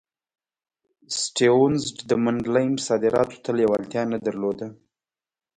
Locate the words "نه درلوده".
4.11-4.67